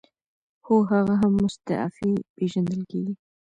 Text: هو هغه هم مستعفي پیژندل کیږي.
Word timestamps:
هو 0.65 0.77
هغه 0.91 1.13
هم 1.21 1.33
مستعفي 1.43 2.11
پیژندل 2.35 2.81
کیږي. 2.91 3.13